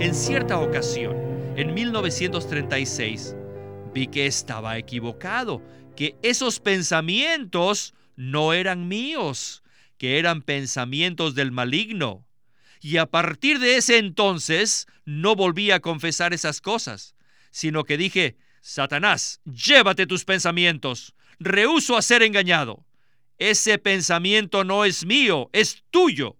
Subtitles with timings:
[0.00, 1.14] En cierta ocasión,
[1.58, 3.36] en 1936,
[3.92, 5.62] vi que estaba equivocado,
[5.94, 9.62] que esos pensamientos no eran míos,
[9.98, 12.24] que eran pensamientos del maligno.
[12.80, 17.14] Y a partir de ese entonces no volví a confesar esas cosas,
[17.50, 22.86] sino que dije, Satanás, llévate tus pensamientos, rehuso a ser engañado.
[23.36, 26.39] Ese pensamiento no es mío, es tuyo.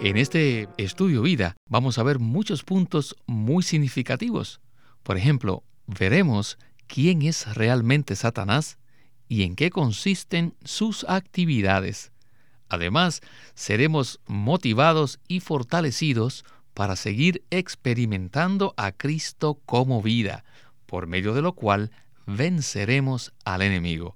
[0.00, 4.60] En este estudio vida vamos a ver muchos puntos muy significativos.
[5.02, 8.78] Por ejemplo, veremos quién es realmente Satanás
[9.26, 12.12] y en qué consisten sus actividades.
[12.68, 13.22] Además,
[13.54, 20.44] seremos motivados y fortalecidos para seguir experimentando a Cristo como vida,
[20.86, 21.90] por medio de lo cual
[22.24, 24.14] venceremos al enemigo.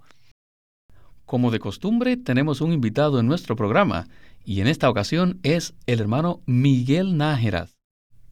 [1.26, 4.06] Como de costumbre, tenemos un invitado en nuestro programa
[4.44, 7.68] y en esta ocasión es el hermano Miguel Nájera.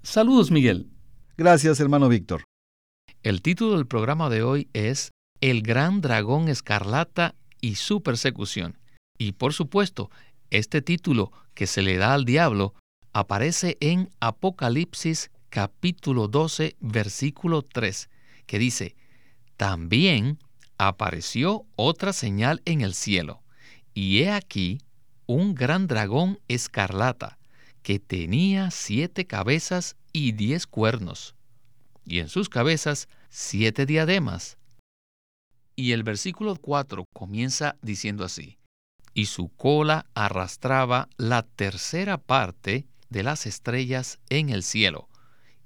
[0.03, 0.89] Saludos, Miguel.
[1.36, 2.44] Gracias, hermano Víctor.
[3.22, 8.78] El título del programa de hoy es El gran dragón escarlata y su persecución.
[9.19, 10.11] Y por supuesto,
[10.50, 12.75] este título que se le da al diablo
[13.12, 18.08] aparece en Apocalipsis capítulo 12, versículo 3,
[18.47, 18.97] que dice,
[19.56, 20.38] También
[20.78, 23.42] apareció otra señal en el cielo,
[23.92, 24.81] y he aquí
[25.34, 27.38] un gran dragón escarlata,
[27.84, 31.36] que tenía siete cabezas y diez cuernos,
[32.04, 34.58] y en sus cabezas siete diademas.
[35.76, 38.58] Y el versículo 4 comienza diciendo así,
[39.14, 45.08] y su cola arrastraba la tercera parte de las estrellas en el cielo,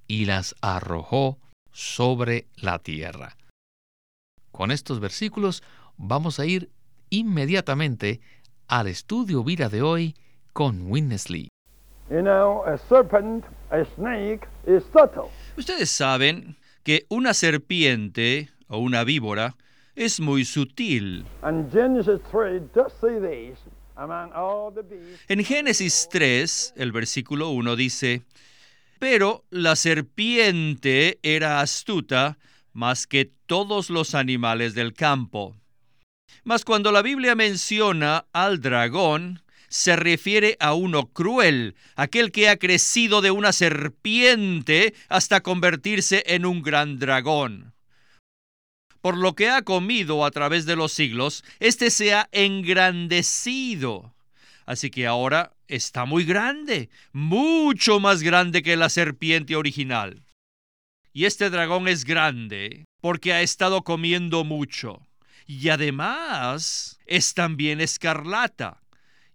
[0.07, 1.39] y las arrojó
[1.73, 3.39] sobre la tierra.
[4.53, 5.63] Con estos versículos
[5.97, 6.71] vamos a ir
[7.09, 8.21] inmediatamente
[8.69, 10.15] al estudio vida de hoy
[10.53, 11.49] con Witness Lee.
[15.57, 19.57] Ustedes saben que una serpiente o una víbora
[19.95, 21.25] es muy sutil.
[25.29, 28.23] En Génesis 3, el versículo 1 dice,
[28.99, 32.39] pero la serpiente era astuta
[32.73, 35.55] más que todos los animales del campo
[36.45, 42.59] mas cuando la Biblia menciona al dragón, se refiere a uno cruel, aquel que ha
[42.59, 47.73] crecido de una serpiente hasta convertirse en un gran dragón.
[49.01, 54.15] Por lo que ha comido a través de los siglos, éste se ha engrandecido.
[54.65, 60.23] Así que ahora está muy grande, mucho más grande que la serpiente original.
[61.13, 65.04] Y este dragón es grande porque ha estado comiendo mucho
[65.47, 68.81] y además es también escarlata.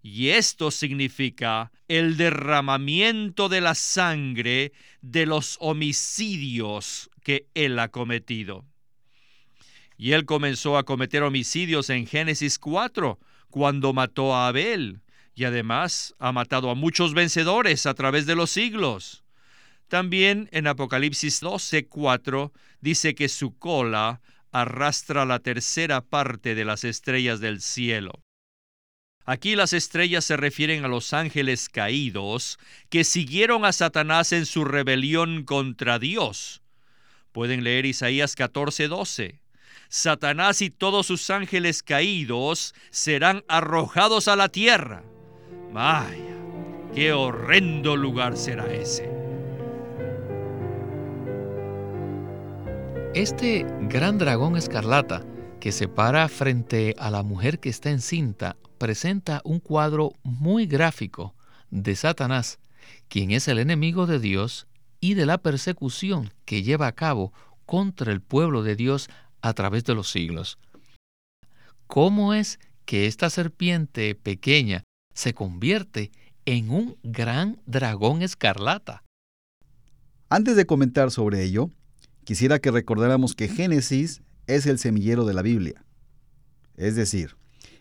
[0.02, 4.72] Y esto significa el derramamiento de la sangre
[5.02, 8.64] de los homicidios que él ha cometido.
[9.98, 13.18] Y él comenzó a cometer homicidios en Génesis 4,
[13.50, 15.00] cuando mató a Abel,
[15.34, 19.24] y además ha matado a muchos vencedores a través de los siglos.
[19.88, 24.20] También en Apocalipsis 12, 4 dice que su cola
[24.52, 28.12] arrastra la tercera parte de las estrellas del cielo.
[29.24, 34.64] Aquí las estrellas se refieren a los ángeles caídos que siguieron a Satanás en su
[34.64, 36.62] rebelión contra Dios.
[37.32, 39.40] Pueden leer Isaías 14:12.
[39.88, 45.02] Satanás y todos sus ángeles caídos serán arrojados a la tierra.
[45.72, 46.36] Vaya,
[46.94, 49.19] qué horrendo lugar será ese.
[53.14, 55.26] Este gran dragón escarlata
[55.58, 61.34] que se para frente a la mujer que está encinta presenta un cuadro muy gráfico
[61.72, 62.60] de Satanás,
[63.08, 64.68] quien es el enemigo de Dios
[65.00, 67.32] y de la persecución que lleva a cabo
[67.66, 69.10] contra el pueblo de Dios
[69.42, 70.60] a través de los siglos.
[71.88, 74.84] ¿Cómo es que esta serpiente pequeña
[75.14, 76.12] se convierte
[76.44, 79.02] en un gran dragón escarlata?
[80.28, 81.72] Antes de comentar sobre ello,
[82.24, 85.84] quisiera que recordáramos que Génesis es el semillero de la Biblia.
[86.76, 87.36] Es decir,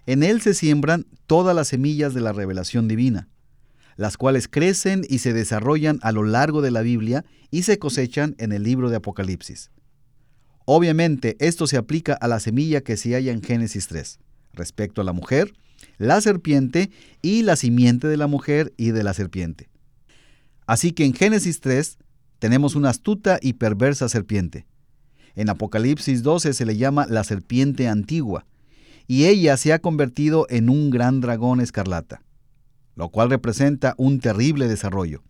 [0.05, 3.27] en él se siembran todas las semillas de la revelación divina.
[3.95, 8.33] las cuales crecen y se desarrollan a lo largo de la Biblia y se cosechan
[8.37, 9.71] en el libro de Apocalipsis.
[10.63, 14.19] Obviamente, esto se aplica a la semilla que se halla en Génesis 3,
[14.53, 15.51] respecto a la mujer,
[15.97, 16.91] la serpiente
[17.21, 19.67] y la simiente de la mujer y de la serpiente.
[20.65, 21.97] Así que en Génesis 3
[22.39, 24.65] tenemos una astuta y perversa serpiente.
[25.35, 28.45] En Apocalipsis 12 se le llama la serpiente antigua,
[29.07, 32.21] y ella se ha convertido en un gran dragón escarlata,
[32.95, 35.23] lo cual representa un terrible desarrollo.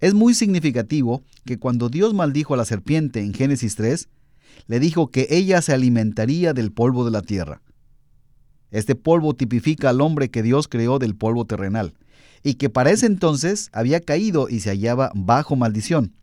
[0.00, 4.08] Es muy significativo que cuando Dios maldijo a la serpiente en Génesis 3,
[4.66, 7.62] le dijo que ella se alimentaría del polvo de la tierra.
[8.70, 11.94] Este polvo tipifica al hombre que Dios creó del polvo terrenal,
[12.42, 16.14] y que para ese entonces había caído y se hallaba bajo maldición.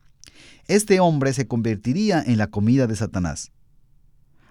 [0.68, 3.52] Este hombre se convertiría en la comida de Satanás.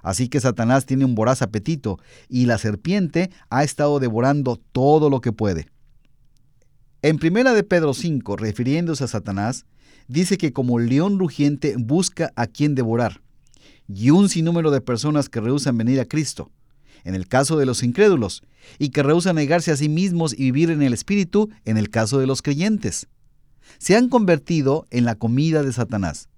[0.02, 5.20] Así que Satanás tiene un voraz apetito y la serpiente ha estado devorando todo lo
[5.20, 5.66] que puede.
[7.02, 9.66] En primera de Pedro 5, refiriéndose a Satanás,
[10.08, 13.20] dice que como león rugiente busca a quien devorar,
[13.88, 16.50] y un sinnúmero de personas que rehusan venir a Cristo,
[17.04, 18.42] en el caso de los incrédulos,
[18.78, 22.18] y que rehusan negarse a sí mismos y vivir en el Espíritu, en el caso
[22.18, 23.06] de los creyentes.
[23.78, 26.28] Se han convertido en la comida de Satanás,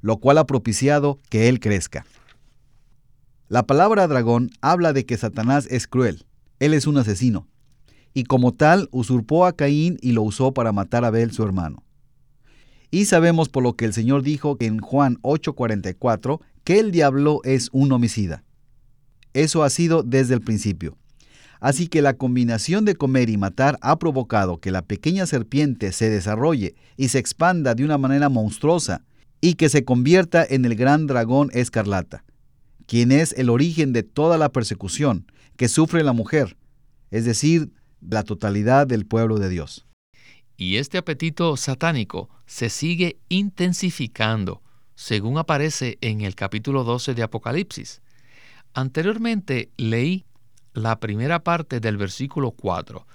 [0.00, 2.06] lo cual ha propiciado que él crezca.
[3.48, 6.24] La palabra dragón habla de que Satanás es cruel,
[6.60, 7.46] él es un asesino,
[8.12, 11.82] y como tal usurpó a Caín y lo usó para matar a Abel su hermano.
[12.90, 17.68] Y sabemos por lo que el Señor dijo en Juan 8:44 que el diablo es
[17.72, 18.43] un homicida.
[19.34, 20.96] Eso ha sido desde el principio.
[21.60, 26.10] Así que la combinación de comer y matar ha provocado que la pequeña serpiente se
[26.10, 29.02] desarrolle y se expanda de una manera monstruosa
[29.40, 32.24] y que se convierta en el gran dragón escarlata,
[32.86, 35.26] quien es el origen de toda la persecución
[35.56, 36.56] que sufre la mujer,
[37.10, 37.70] es decir,
[38.00, 39.86] la totalidad del pueblo de Dios.
[40.56, 44.62] Y este apetito satánico se sigue intensificando,
[44.94, 48.02] según aparece en el capítulo 12 de Apocalipsis.
[48.74, 50.26] Anteriormente leí
[50.72, 53.06] la primera parte del versículo 4.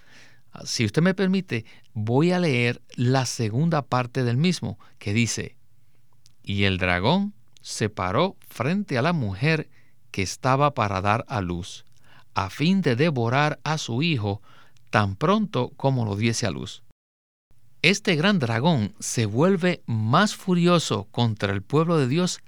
[0.64, 5.58] Si usted me permite, voy a leer la segunda parte del mismo, que dice,
[6.42, 9.70] y el dragón se paró frente a la mujer
[10.12, 11.86] que estaba para dar a luz,
[12.34, 14.42] a fin de devorar a su hijo
[14.90, 16.84] tan pronto como lo diese a luz.
[17.82, 22.40] Este gran dragón se vuelve más furioso contra el pueblo de Dios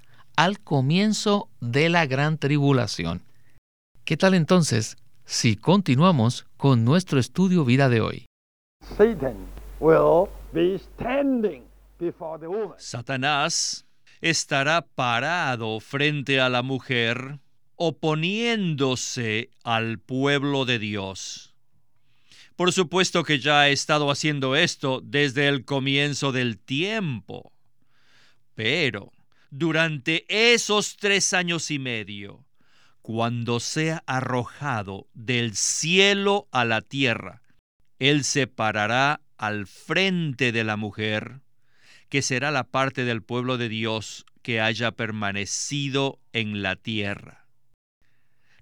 [0.42, 3.22] al comienzo de la gran tribulación.
[4.04, 8.26] ¿Qué tal entonces si continuamos con nuestro estudio vida de hoy?
[12.78, 13.86] Satanás
[14.20, 17.38] estará parado frente a la mujer
[17.76, 21.54] oponiéndose al pueblo de Dios.
[22.56, 27.52] Por supuesto que ya ha estado haciendo esto desde el comienzo del tiempo,
[28.56, 29.12] pero
[29.52, 32.46] durante esos tres años y medio,
[33.02, 37.42] cuando sea arrojado del cielo a la tierra,
[37.98, 41.42] él se parará al frente de la mujer,
[42.08, 47.46] que será la parte del pueblo de Dios que haya permanecido en la tierra.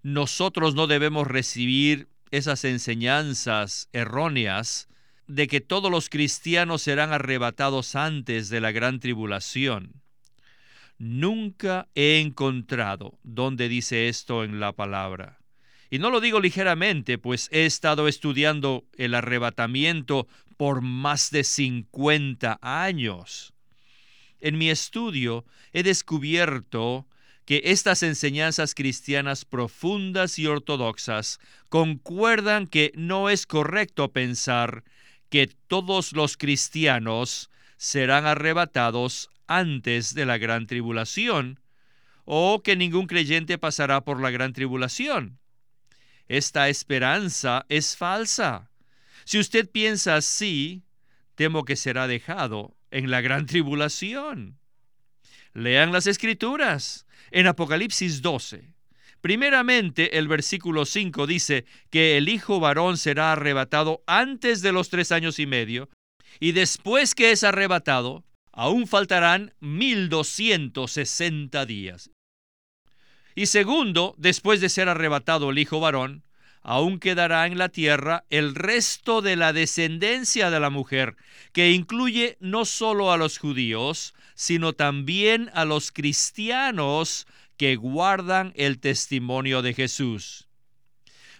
[0.02, 4.88] Nosotros no debemos recibir esas enseñanzas erróneas
[5.28, 9.99] de que todos los cristianos serán arrebatados antes de la gran tribulación.
[11.00, 15.38] Nunca he encontrado donde dice esto en la palabra.
[15.88, 20.28] Y no lo digo ligeramente, pues he estado estudiando el arrebatamiento
[20.58, 23.54] por más de 50 años.
[24.40, 27.06] En mi estudio he descubierto
[27.46, 31.40] que estas enseñanzas cristianas profundas y ortodoxas
[31.70, 34.84] concuerdan que no es correcto pensar
[35.30, 41.60] que todos los cristianos serán arrebatados antes de la gran tribulación,
[42.24, 45.40] o que ningún creyente pasará por la gran tribulación.
[46.28, 48.70] Esta esperanza es falsa.
[49.24, 50.84] Si usted piensa así,
[51.34, 54.60] temo que será dejado en la gran tribulación.
[55.52, 58.72] Lean las escrituras en Apocalipsis 12.
[59.20, 65.10] Primeramente, el versículo 5 dice que el hijo varón será arrebatado antes de los tres
[65.10, 65.90] años y medio,
[66.38, 68.24] y después que es arrebatado,
[68.60, 72.10] aún faltarán 1260 días.
[73.34, 76.24] Y segundo, después de ser arrebatado el hijo varón,
[76.60, 81.16] aún quedará en la tierra el resto de la descendencia de la mujer,
[81.54, 87.26] que incluye no solo a los judíos, sino también a los cristianos
[87.56, 90.48] que guardan el testimonio de Jesús.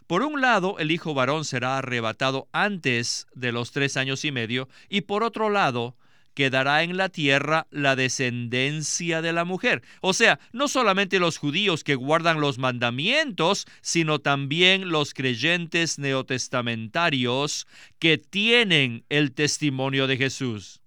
[0.07, 4.71] Por un lado, el hijo varón será arrebatado antes de los tres años y medio,
[4.89, 5.99] y por otro lado,
[6.35, 9.83] quedará en la tierra la descendencia de la mujer.
[10.01, 17.67] O sea, no solamente los judíos que guardan los mandamientos, sino también los creyentes neotestamentarios
[17.99, 20.81] que tienen el testimonio de Jesús.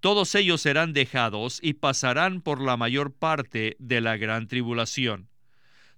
[0.00, 5.28] Todos ellos serán dejados y pasarán por la mayor parte de la gran tribulación.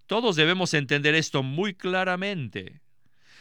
[0.07, 2.83] Todos debemos entender esto muy claramente.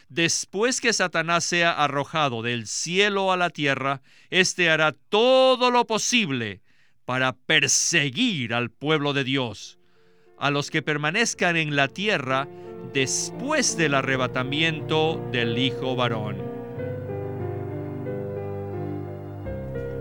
[0.08, 6.62] Después que Satanás sea arrojado del cielo a la tierra, éste hará todo lo posible
[7.04, 9.78] para perseguir al pueblo de Dios,
[10.38, 12.48] a los que permanezcan en la tierra
[12.92, 16.36] después del arrebatamiento del Hijo varón.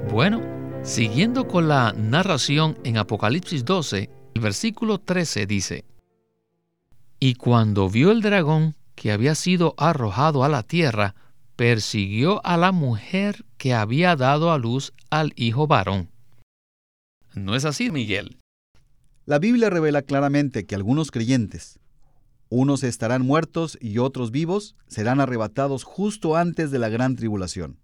[0.10, 0.42] Bueno,
[0.84, 5.86] siguiendo con la narración en Apocalipsis 12, el versículo 13 dice,
[7.20, 11.16] y cuando vio el dragón que había sido arrojado a la tierra,
[11.56, 16.10] persiguió a la mujer que había dado a luz al hijo varón.
[17.34, 18.40] ¿No es así, Miguel?
[19.26, 21.80] La Biblia revela claramente que algunos creyentes,
[22.50, 27.80] unos estarán muertos y otros vivos, serán arrebatados justo antes de la gran tribulación.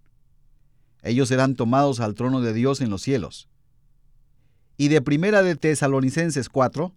[1.01, 3.48] Ellos serán tomados al trono de Dios en los cielos.
[4.78, 6.94] Y de Primera de Tesalonicenses 4,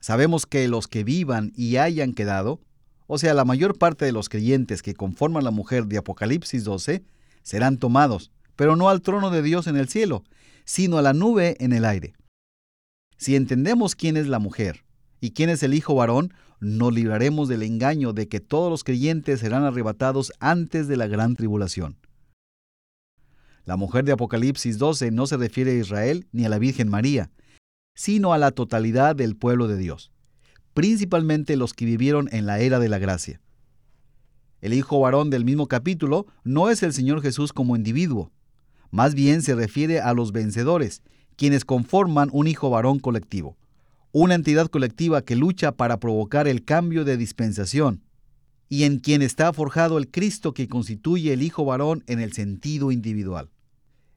[0.00, 2.60] Sabemos que los que vivan y hayan quedado,
[3.12, 7.02] o sea, la mayor parte de los creyentes que conforman la mujer de Apocalipsis 12,
[7.42, 10.22] serán tomados, pero no al trono de Dios en el cielo,
[10.64, 12.14] sino a la nube en el aire.
[13.16, 14.84] Si entendemos quién es la mujer
[15.20, 19.40] y quién es el hijo varón, nos libraremos del engaño de que todos los creyentes
[19.40, 21.96] serán arrebatados antes de la gran tribulación.
[23.64, 27.32] La mujer de Apocalipsis 12 no se refiere a Israel ni a la Virgen María,
[27.96, 30.12] sino a la totalidad del pueblo de Dios,
[30.74, 33.40] principalmente los que vivieron en la era de la gracia.
[34.60, 38.30] El hijo varón del mismo capítulo no es el Señor Jesús como individuo,
[38.90, 41.02] más bien se refiere a los vencedores,
[41.36, 43.56] quienes conforman un hijo varón colectivo,
[44.12, 48.02] una entidad colectiva que lucha para provocar el cambio de dispensación,
[48.68, 52.90] y en quien está forjado el Cristo que constituye el hijo varón en el sentido
[52.90, 53.50] individual.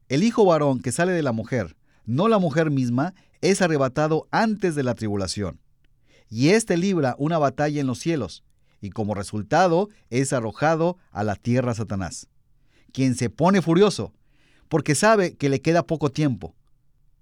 [0.09, 4.75] El hijo varón que sale de la mujer, no la mujer misma, es arrebatado antes
[4.75, 5.59] de la tribulación.
[6.35, 8.43] Y éste libra una batalla en los cielos,
[8.81, 12.27] y como resultado es arrojado a la tierra Satanás,
[12.91, 14.15] quien se pone furioso,
[14.67, 16.55] porque sabe que le queda poco tiempo.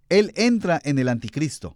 [0.07, 1.75] Él entra en el anticristo,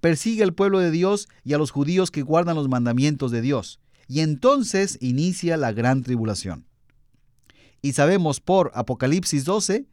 [0.00, 3.80] persigue al pueblo de Dios y a los judíos que guardan los mandamientos de Dios,
[4.06, 6.66] y entonces inicia la gran tribulación.
[7.82, 9.86] Y sabemos por Apocalipsis 12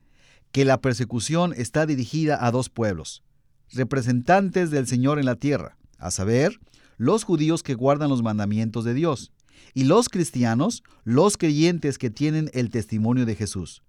[0.51, 3.23] que la persecución está dirigida a dos pueblos,
[3.71, 6.59] representantes del Señor en la tierra, a saber,
[6.97, 9.31] los judíos que guardan los mandamientos de Dios,
[9.73, 13.83] y los cristianos, los creyentes que tienen el testimonio de Jesús,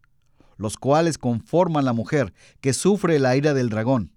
[0.57, 4.12] los cuales conforman la mujer que sufre la ira del dragón.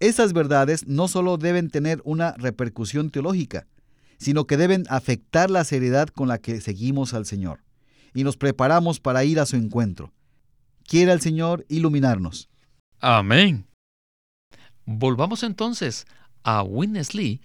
[0.00, 3.66] Esas verdades no solo deben tener una repercusión teológica,
[4.18, 7.60] sino que deben afectar la seriedad con la que seguimos al Señor
[8.14, 10.12] y nos preparamos para ir a su encuentro.
[10.86, 12.48] Quiera el Señor iluminarnos.
[13.00, 13.66] Amén.
[14.86, 16.06] Volvamos entonces
[16.42, 17.40] a Witness Lee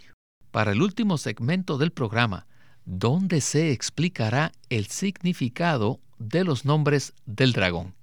[0.52, 2.48] para el último segmento del programa,
[2.86, 7.96] donde se explicará el significado de los nombres del dragón.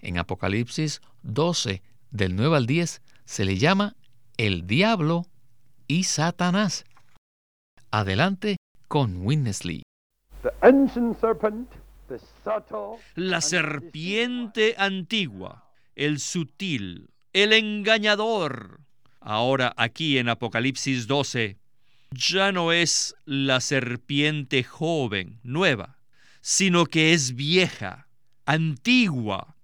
[0.00, 3.96] En Apocalipsis 12, del 9 al 10, se le llama
[4.36, 5.26] el diablo
[5.86, 6.84] y Satanás.
[7.90, 8.56] Adelante
[8.88, 9.82] con Witness Lee.
[13.14, 18.83] La serpiente antigua, el sutil, el engañador.
[19.26, 21.56] Ahora aquí en Apocalipsis 12,
[22.10, 25.96] ya no es la serpiente joven, nueva,
[26.42, 28.06] sino que es vieja,
[28.44, 29.56] antigua,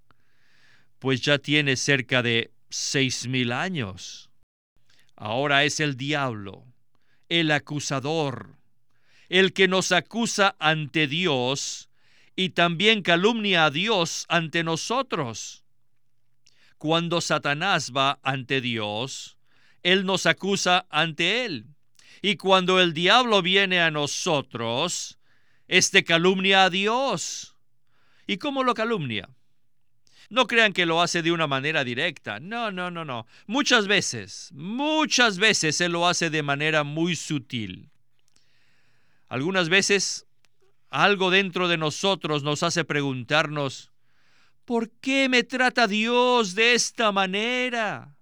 [0.99, 4.31] pues ya tiene cerca de seis mil años.
[5.15, 6.65] Ahora es el diablo,
[7.29, 8.57] el acusador,
[9.29, 11.91] el que nos acusa ante Dios
[12.35, 15.65] y también calumnia a Dios ante nosotros.
[16.79, 19.37] Cuando Satanás va ante Dios,
[19.83, 21.67] Él nos acusa ante Él.
[22.23, 25.19] Y cuando el diablo viene a nosotros,
[25.69, 27.57] este calumnia a Dios.
[28.27, 29.29] ¿Y cómo lo calumnia?
[30.29, 32.39] No crean que lo hace de una manera directa.
[32.39, 33.27] No, no, no, no.
[33.47, 37.91] Muchas veces, muchas veces Él lo hace de manera muy sutil.
[39.29, 40.27] Algunas veces
[40.91, 43.91] algo dentro de nosotros nos hace preguntarnos,
[44.71, 48.15] ¿Por qué me trata Dios de esta manera?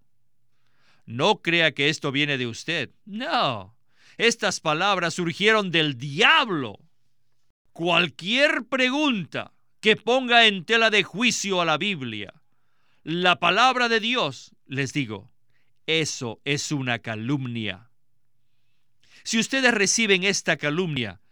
[1.08, 2.90] No crea que esto viene de usted.
[3.06, 3.74] No.
[4.18, 6.80] Estas palabras surgieron del diablo.
[7.72, 12.34] Cualquier pregunta que ponga en tela de juicio a la Biblia,
[13.04, 15.30] la palabra de Dios, les digo,
[15.86, 17.88] eso es una calumnia.
[19.22, 21.22] Si ustedes reciben esta calumnia,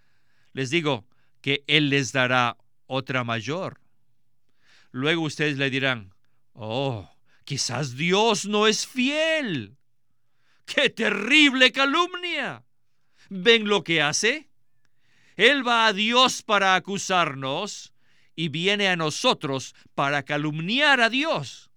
[0.54, 1.04] les digo
[1.42, 2.56] que Él les dará
[2.86, 3.78] otra mayor.
[4.90, 6.14] Luego ustedes le dirán,
[6.54, 7.10] oh,
[7.46, 9.78] quizás Dios no es fiel.
[10.66, 12.64] ¡Qué terrible calumnia!
[13.30, 14.50] ¿Ven lo que hace?
[15.36, 17.94] Él va a Dios para acusarnos
[18.34, 21.70] y viene a nosotros para calumniar a Dios.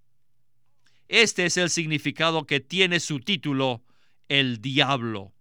[1.07, 3.83] Este es el significado que tiene su título,
[4.27, 5.33] el diablo.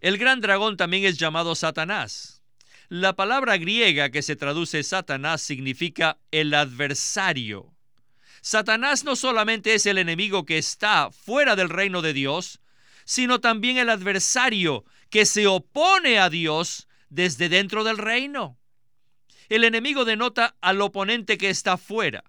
[0.00, 2.42] El gran dragón también es llamado Satanás.
[2.88, 7.75] La palabra griega que se traduce Satanás significa el adversario.
[8.40, 12.60] Satanás no solamente es el enemigo que está fuera del reino de Dios,
[13.04, 18.58] sino también el adversario que se opone a Dios desde dentro del reino.
[19.48, 22.24] El enemigo denota al oponente que está fuera,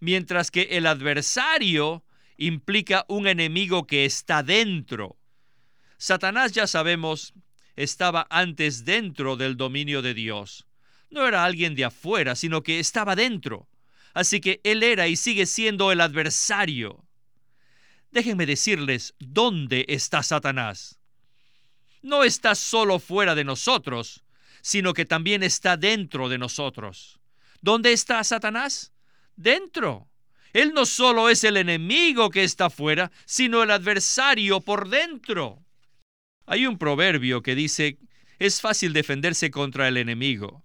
[0.00, 2.04] mientras que el adversario
[2.36, 5.18] implica un enemigo que está dentro.
[5.98, 7.34] Satanás, ya sabemos,
[7.76, 10.66] estaba antes dentro del dominio de Dios.
[11.10, 13.68] No era alguien de afuera, sino que estaba dentro.
[14.14, 17.04] Así que él era y sigue siendo el adversario.
[18.10, 20.98] Déjenme decirles dónde está Satanás.
[22.02, 24.24] No está solo fuera de nosotros,
[24.60, 27.20] sino que también está dentro de nosotros.
[27.60, 28.92] ¿Dónde está Satanás?
[29.36, 30.08] Dentro.
[30.52, 35.64] Él no solo es el enemigo que está fuera, sino el adversario por dentro.
[36.44, 37.98] Hay un proverbio que dice,
[38.38, 40.64] es fácil defenderse contra el enemigo,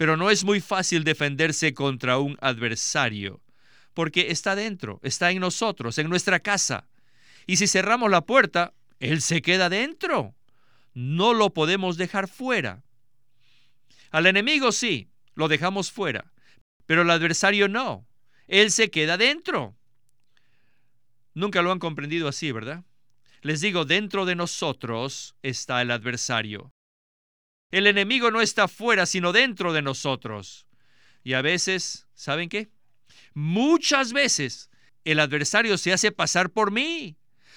[0.00, 3.42] pero no es muy fácil defenderse contra un adversario
[3.92, 6.88] porque está dentro, está en nosotros, en nuestra casa.
[7.46, 10.34] Y si cerramos la puerta, Él se queda dentro.
[10.94, 12.82] No lo podemos dejar fuera.
[14.10, 16.32] Al enemigo sí, lo dejamos fuera,
[16.86, 18.06] pero al adversario no.
[18.48, 19.76] Él se queda dentro.
[21.34, 22.84] Nunca lo han comprendido así, ¿verdad?
[23.42, 26.72] Les digo, dentro de nosotros está el adversario.
[27.70, 30.66] El enemigo no está fuera, sino dentro de nosotros.
[31.22, 32.70] Y a veces, ¿saben qué?
[33.34, 34.70] Muchas veces
[35.04, 37.16] el adversario se hace pasar por mí.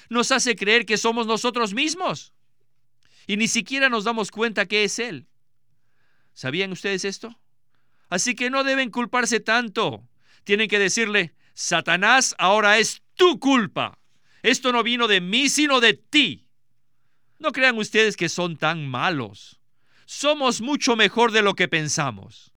[0.10, 2.34] Nos hace creer que somos nosotros mismos.
[3.26, 5.28] Y ni siquiera nos damos cuenta que es Él.
[6.34, 7.39] ¿Sabían ustedes esto?
[8.10, 10.08] Así que no deben culparse tanto.
[10.43, 13.97] Tienen que decirle, Satanás ahora es tu culpa.
[14.41, 16.45] Esto no vino de mí, sino de ti.
[17.39, 19.60] No crean ustedes que son tan malos.
[20.05, 22.53] Somos mucho mejor de lo que pensamos.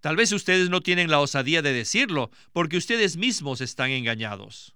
[0.00, 4.74] Tal vez ustedes no tienen la osadía de decirlo porque ustedes mismos están engañados.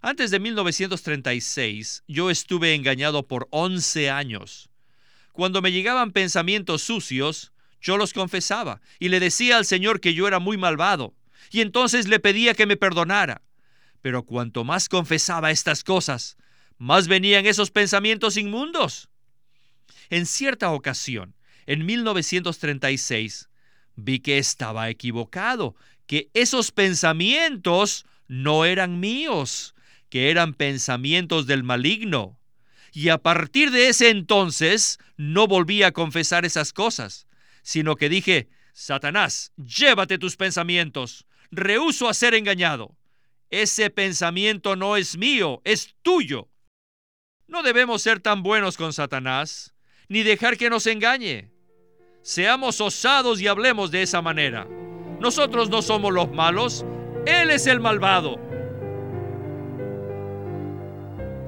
[0.00, 4.68] Antes de 1936, yo estuve engañado por 11 años.
[5.32, 10.28] Cuando me llegaban pensamientos sucios, yo los confesaba y le decía al Señor que yo
[10.28, 11.14] era muy malvado,
[11.50, 13.42] y entonces le pedía que me perdonara.
[14.02, 16.36] Pero cuanto más confesaba estas cosas,
[16.78, 19.08] más venían esos pensamientos inmundos.
[20.12, 23.48] En cierta ocasión, en 1936,
[23.96, 25.74] vi que estaba equivocado,
[26.06, 29.74] que esos pensamientos no eran míos,
[30.10, 32.38] que eran pensamientos del maligno.
[32.92, 37.26] Y a partir de ese entonces no volví a confesar esas cosas,
[37.62, 42.98] sino que dije, Satanás, llévate tus pensamientos, rehuso a ser engañado.
[43.48, 46.50] Ese pensamiento no es mío, es tuyo.
[47.46, 49.71] No debemos ser tan buenos con Satanás,
[50.12, 51.50] ni dejar que nos engañe.
[52.20, 54.68] Seamos osados y hablemos de esa manera.
[55.18, 56.84] Nosotros no somos los malos,
[57.24, 58.36] Él es el malvado.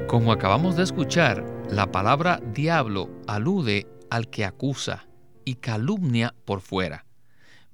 [0.08, 5.08] Como acabamos de escuchar, la palabra diablo alude al que acusa
[5.44, 7.04] y calumnia por fuera,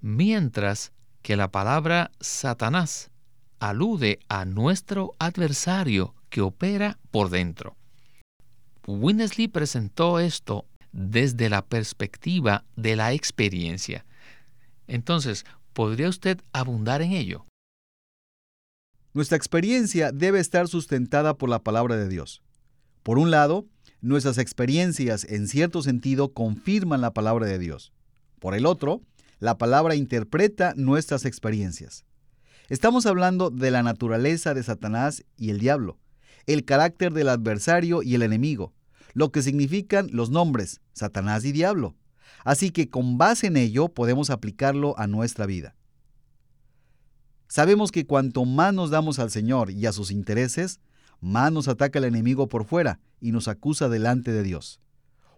[0.00, 3.12] mientras que la palabra Satanás
[3.60, 7.76] alude a nuestro adversario que opera por dentro.
[8.88, 14.04] Winnesley presentó esto desde la perspectiva de la experiencia.
[14.86, 17.46] Entonces, ¿podría usted abundar en ello?
[19.12, 22.42] Nuestra experiencia debe estar sustentada por la palabra de Dios.
[23.02, 23.66] Por un lado,
[24.00, 27.92] nuestras experiencias en cierto sentido confirman la palabra de Dios.
[28.38, 29.00] Por el otro,
[29.40, 32.04] la palabra interpreta nuestras experiencias.
[32.68, 35.98] Estamos hablando de la naturaleza de Satanás y el diablo,
[36.46, 38.72] el carácter del adversario y el enemigo,
[39.14, 41.96] lo que significan los nombres Satanás y Diablo.
[42.44, 45.74] Así que con base en ello podemos aplicarlo a nuestra vida.
[47.48, 50.80] Sabemos que cuanto más nos damos al Señor y a sus intereses,
[51.20, 54.80] más nos ataca el enemigo por fuera y nos acusa delante de Dios.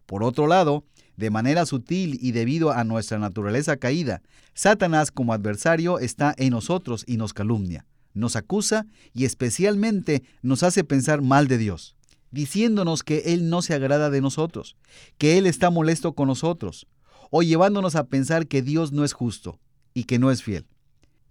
[0.06, 0.84] Por otro lado,
[1.16, 4.22] de manera sutil y debido a nuestra naturaleza caída,
[4.54, 10.84] Satanás como adversario está en nosotros y nos calumnia, nos acusa y especialmente nos hace
[10.84, 11.96] pensar mal de Dios,
[12.32, 14.76] diciéndonos que Él no se agrada de nosotros,
[15.18, 16.86] que Él está molesto con nosotros,
[17.30, 19.60] o llevándonos a pensar que Dios no es justo
[19.94, 20.66] y que no es fiel.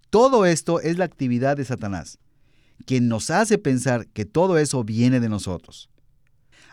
[0.09, 2.19] Todo esto es la actividad de Satanás,
[2.85, 5.89] quien nos hace pensar que todo eso viene de nosotros.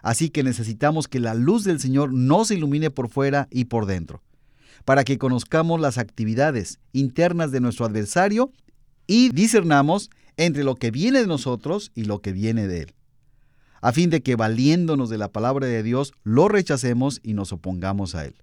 [0.03, 4.23] Así que necesitamos que la luz del Señor nos ilumine por fuera y por dentro,
[4.85, 8.53] para que conozcamos las actividades internas de nuestro adversario
[9.07, 12.95] y discernamos entre lo que viene de nosotros y lo que viene de Él,
[13.81, 18.15] a fin de que valiéndonos de la palabra de Dios, lo rechacemos y nos opongamos
[18.15, 18.35] a Él.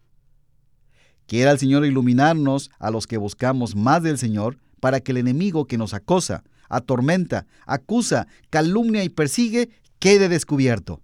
[1.28, 5.66] Quiera el Señor iluminarnos a los que buscamos más del Señor, para que el enemigo
[5.66, 9.70] que nos acosa, atormenta, acusa, calumnia y persigue
[10.00, 11.02] quede descubierto.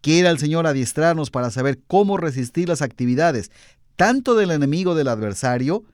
[0.00, 3.50] Quiera el Señor adiestrarnos para saber cómo resistir las actividades
[3.96, 5.84] tanto del enemigo del adversario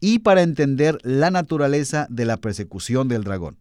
[0.00, 3.58] y para entender la naturaleza de la persecución del dragón.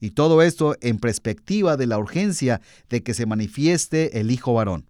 [0.00, 4.86] Y todo esto en perspectiva de la urgencia de que se manifieste el Hijo varón.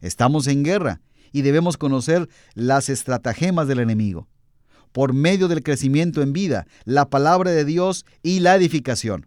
[0.00, 1.00] Estamos en guerra
[1.32, 4.28] y debemos conocer las estratagemas del enemigo,
[4.92, 9.26] por medio del crecimiento en vida, la palabra de Dios y la edificación.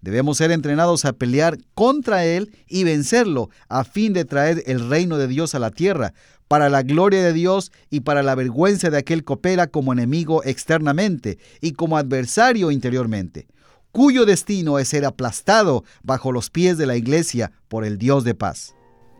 [0.00, 5.18] Debemos ser entrenados a pelear contra Él y vencerlo a fin de traer el reino
[5.18, 6.12] de Dios a la tierra,
[6.48, 10.44] para la gloria de Dios y para la vergüenza de aquel que opera como enemigo
[10.44, 13.48] externamente y como adversario interiormente,
[13.96, 18.34] cuyo destino es ser aplastado bajo los pies de la iglesia por el Dios de
[18.34, 18.74] paz.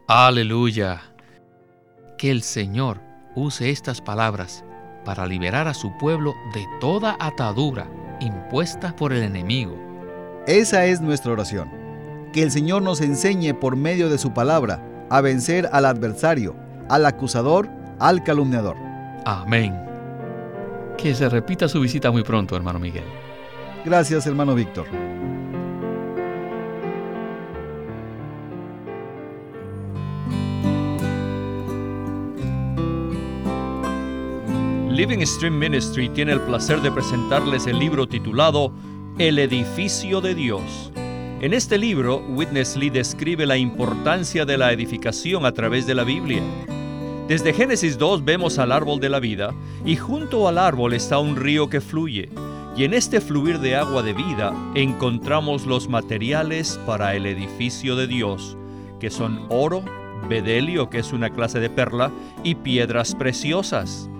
[0.06, 1.02] Aleluya.
[2.18, 3.00] Que el Señor
[3.34, 4.64] use estas palabras
[5.04, 9.86] para liberar a su pueblo de toda atadura impuesta por el enemigo
[10.46, 11.68] esa es nuestra oración.
[12.32, 16.54] Que el Señor nos enseñe por medio de su palabra a vencer al adversario,
[16.88, 18.76] al acusador, al calumniador.
[19.24, 19.76] Amén.
[20.96, 23.25] Que se repita su visita muy pronto, hermano Miguel.
[23.86, 24.84] Gracias, hermano Víctor.
[34.90, 38.72] Living Stream Ministry tiene el placer de presentarles el libro titulado
[39.18, 40.90] el edificio de Dios.
[41.40, 46.02] En este libro, Witness Lee describe la importancia de la edificación a través de la
[46.02, 46.42] Biblia.
[47.28, 51.36] Desde Génesis 2 vemos al árbol de la vida y junto al árbol está un
[51.36, 52.30] río que fluye.
[52.76, 58.06] Y en este fluir de agua de vida encontramos los materiales para el edificio de
[58.06, 58.58] Dios,
[59.00, 59.82] que son oro,
[60.28, 62.10] bedelio, que es una clase de perla,
[62.44, 64.10] y piedras preciosas.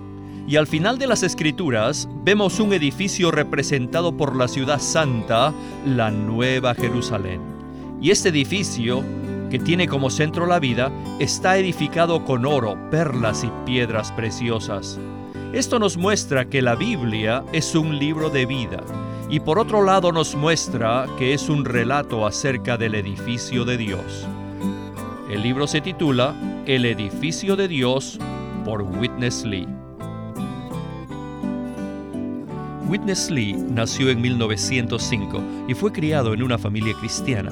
[0.47, 5.53] Y al final de las escrituras vemos un edificio representado por la ciudad santa,
[5.85, 7.41] la Nueva Jerusalén.
[8.01, 9.03] Y este edificio,
[9.51, 14.99] que tiene como centro la vida, está edificado con oro, perlas y piedras preciosas.
[15.53, 18.83] Esto nos muestra que la Biblia es un libro de vida
[19.29, 24.27] y por otro lado nos muestra que es un relato acerca del edificio de Dios.
[25.31, 28.19] El libro se titula El edificio de Dios
[28.65, 29.67] por Witness Lee.
[32.89, 37.51] Witness Lee nació en 1905 y fue criado en una familia cristiana.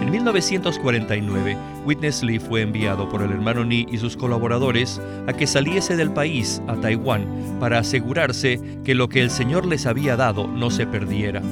[0.00, 5.46] En 1949, Witness Lee fue enviado por el hermano Ni y sus colaboradores a que
[5.46, 10.46] saliese del país a Taiwán para asegurarse que lo que el Señor les había dado
[10.46, 11.42] no se perdiera.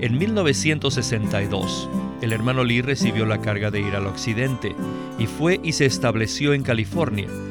[0.00, 1.90] En 1962,
[2.22, 4.74] el hermano Lee recibió la carga de ir al occidente
[5.18, 7.28] y fue y se estableció en California,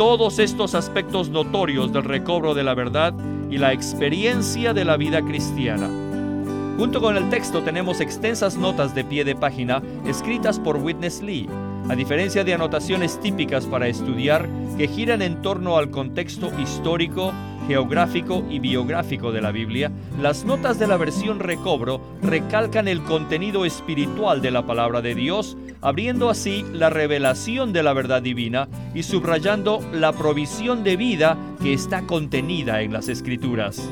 [0.00, 3.12] todos estos aspectos notorios del recobro de la verdad
[3.50, 5.90] y la experiencia de la vida cristiana.
[6.78, 11.50] Junto con el texto tenemos extensas notas de pie de página escritas por Witness Lee,
[11.90, 17.34] a diferencia de anotaciones típicas para estudiar que giran en torno al contexto histórico,
[17.68, 23.66] geográfico y biográfico de la Biblia, las notas de la versión recobro recalcan el contenido
[23.66, 29.02] espiritual de la palabra de Dios, abriendo así la revelación de la verdad divina y
[29.02, 33.88] subrayando la provisión de vida que está contenida en las escrituras.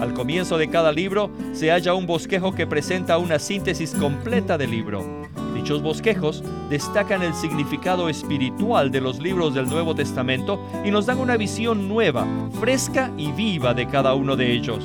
[0.00, 4.70] Al comienzo de cada libro se halla un bosquejo que presenta una síntesis completa del
[4.70, 5.26] libro.
[5.54, 11.18] Dichos bosquejos destacan el significado espiritual de los libros del Nuevo Testamento y nos dan
[11.18, 12.26] una visión nueva,
[12.60, 14.84] fresca y viva de cada uno de ellos.